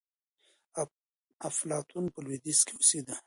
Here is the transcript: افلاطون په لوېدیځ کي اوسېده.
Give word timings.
افلاطون 1.49 2.05
په 2.13 2.19
لوېدیځ 2.25 2.59
کي 2.67 2.73
اوسېده. 2.75 3.15